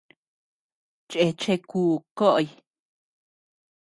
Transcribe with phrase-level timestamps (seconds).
[1.09, 1.81] Cheche ku
[2.17, 2.47] koʼoy.